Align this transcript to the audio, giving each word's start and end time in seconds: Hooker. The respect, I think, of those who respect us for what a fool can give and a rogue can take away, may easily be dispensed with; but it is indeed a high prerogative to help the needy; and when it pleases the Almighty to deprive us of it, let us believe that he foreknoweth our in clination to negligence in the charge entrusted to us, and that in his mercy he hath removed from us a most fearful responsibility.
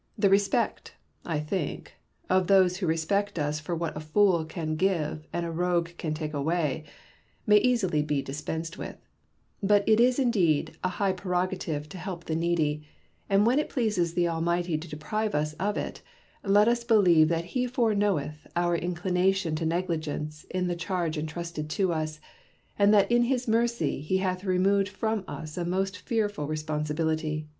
Hooker. 0.15 0.21
The 0.21 0.29
respect, 0.31 0.93
I 1.25 1.39
think, 1.39 1.93
of 2.27 2.47
those 2.47 2.77
who 2.77 2.87
respect 2.87 3.37
us 3.37 3.59
for 3.59 3.75
what 3.75 3.95
a 3.95 3.99
fool 3.99 4.45
can 4.45 4.75
give 4.75 5.27
and 5.31 5.45
a 5.45 5.51
rogue 5.51 5.89
can 5.99 6.15
take 6.15 6.33
away, 6.33 6.85
may 7.45 7.57
easily 7.57 8.01
be 8.01 8.23
dispensed 8.23 8.79
with; 8.79 8.97
but 9.61 9.87
it 9.87 9.99
is 9.99 10.17
indeed 10.17 10.75
a 10.83 10.89
high 10.89 11.11
prerogative 11.13 11.87
to 11.89 11.99
help 11.99 12.25
the 12.25 12.35
needy; 12.35 12.83
and 13.29 13.45
when 13.45 13.59
it 13.59 13.69
pleases 13.69 14.15
the 14.15 14.27
Almighty 14.27 14.75
to 14.75 14.87
deprive 14.89 15.35
us 15.35 15.53
of 15.59 15.77
it, 15.77 16.01
let 16.43 16.67
us 16.67 16.83
believe 16.83 17.27
that 17.29 17.45
he 17.53 17.67
foreknoweth 17.67 18.47
our 18.55 18.75
in 18.75 18.95
clination 18.95 19.55
to 19.57 19.67
negligence 19.67 20.45
in 20.49 20.65
the 20.65 20.75
charge 20.75 21.15
entrusted 21.15 21.69
to 21.69 21.93
us, 21.93 22.19
and 22.79 22.91
that 22.91 23.11
in 23.11 23.25
his 23.25 23.47
mercy 23.47 24.01
he 24.01 24.17
hath 24.17 24.43
removed 24.45 24.89
from 24.89 25.23
us 25.27 25.57
a 25.59 25.63
most 25.63 25.95
fearful 25.95 26.47
responsibility. 26.47 27.47